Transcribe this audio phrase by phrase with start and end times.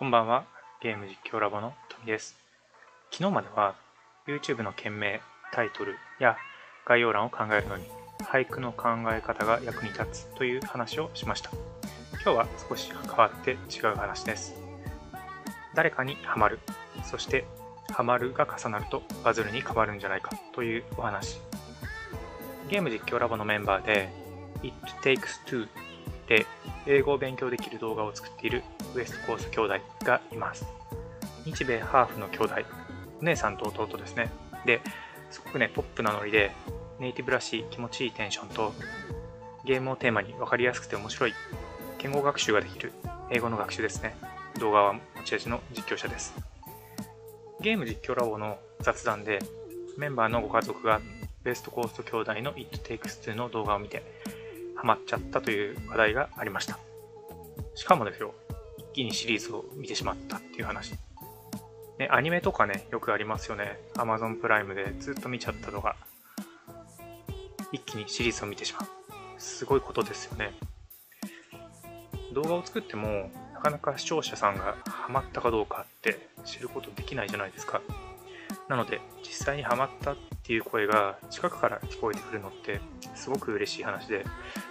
[0.00, 0.46] こんばんは、
[0.80, 2.34] ゲーム実況ラボのトミです。
[3.10, 3.74] 昨日までは
[4.26, 5.20] YouTube の件名、
[5.52, 6.38] タイトルや
[6.86, 7.84] 概要欄を考えるのに
[8.20, 11.50] 俳句の考え方が役に立つという話をしました。
[12.12, 14.54] 今日は少し変わって違う話です。
[15.74, 16.60] 誰かにハマる、
[17.04, 17.44] そして
[17.92, 21.42] ハマるが重なるとバズるに変わるんじゃないかというお話。
[22.70, 24.08] ゲーム実況ラボのメンバーで
[24.62, 25.68] It Takes Two
[26.26, 26.46] で
[26.86, 28.62] 英語を勉強できる動画を作っている
[28.94, 30.66] ウエストコース兄弟がいます。
[31.44, 32.54] 日米ハーフの兄弟、
[33.20, 34.30] お姉さんと弟ですね。
[34.64, 34.80] で、
[35.30, 36.50] すごくね、ポップなノリで、
[36.98, 38.74] ネイティブらしい気持ちいいテンションと、
[39.64, 41.34] ゲームをテーマに分かりやすくて面白い、
[41.98, 42.92] 言語学習ができる
[43.30, 44.16] 英語の学習ですね。
[44.58, 46.34] 動画は持ち味の実況者です。
[47.60, 49.38] ゲーム実況ラボの雑談で、
[49.96, 51.00] メンバーのご家族が
[51.42, 54.02] ベストコースト兄弟の It Takes Two の動画を見て、
[54.76, 56.78] ハマっちゃったという話題がありました。
[57.74, 58.34] しかもですよ、
[58.92, 60.94] 気にシリーズを見てしまったっていう話。
[61.98, 63.78] ね、アニメとかね、よくありますよね。
[63.94, 65.96] Amazon プライムでずっと見ちゃったとか、
[67.72, 68.88] 一気にシリーズを見てしまう。
[69.38, 70.52] すごいことですよね。
[72.32, 77.82] 動画を作っても、なかなか視聴者さんがハマったかどうかって知ることできないじゃないですか。
[78.68, 82.80] なので、実際にハマったっていう声が近くから聞こえてくるのって
[83.14, 84.24] すごく嬉しい話で、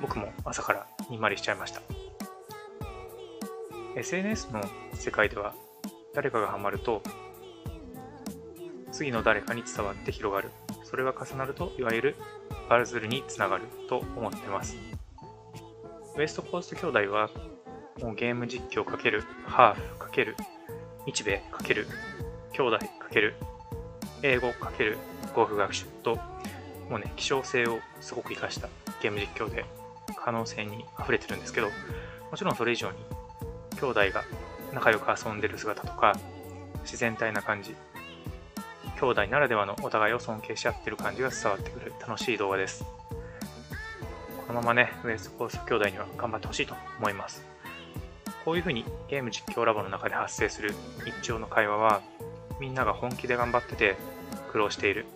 [0.00, 2.01] 僕も朝からにんまりしちゃいました。
[3.94, 4.62] SNS の
[4.94, 5.54] 世界では
[6.14, 7.02] 誰かがハマると
[8.90, 10.50] 次の誰かに伝わって広がる。
[10.84, 12.16] それが重なるといわゆる
[12.68, 14.76] バルズルにつながると思ってます。
[16.16, 17.30] ウエストコースト兄弟は
[18.02, 20.34] もうゲーム実況×ハーフ×
[21.06, 21.86] 日米×
[22.52, 22.78] 兄弟
[23.10, 23.32] ×
[24.22, 24.96] 英語×
[25.34, 26.16] 語学学習と
[26.90, 28.68] もうね希少性をすごく活かした
[29.02, 29.64] ゲーム実況で
[30.22, 31.68] 可能性に溢れてるんですけど
[32.30, 32.98] もちろんそれ以上に
[33.82, 34.22] 兄弟が
[34.72, 36.12] 仲良く遊んでる姿とか、
[36.84, 37.74] 自然体な感じ、
[39.00, 42.84] 兄弟ならではのお互いを尊敬し合ってる感じが伝わってくる楽しい動画です。
[44.46, 47.44] このままね、ウエストコース兄弟には頑張ってほしいと思います。
[48.44, 50.72] こういう風にゲーム実況ラボの中で発生する
[51.04, 52.02] 日常の会話は、
[52.60, 53.96] みんなが本気で頑張ってて
[54.52, 55.06] 苦労している。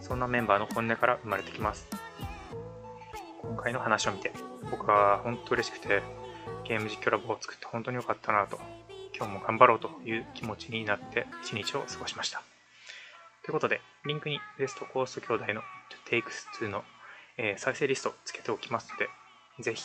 [0.00, 1.86] そんなメンバーの本音から生まれてきます。
[3.42, 4.32] 今回の話を見て、
[4.68, 6.02] 僕は本当嬉しくて、
[6.68, 8.60] ゲーム実況ラボを作って本当に良かったなと、
[9.16, 12.42] 今日も頑張ろうという気持ちになって一日を過ごしました。
[13.42, 15.62] ということで、リンクにベストコースト兄弟の
[16.10, 16.22] Takes
[16.60, 16.84] 2の、
[17.38, 19.08] え再生リストをつけておきますので、
[19.60, 19.82] ぜひ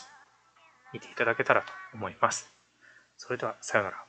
[0.93, 2.51] 見ていただけたらと思います。
[3.15, 3.97] それでは、さようなら。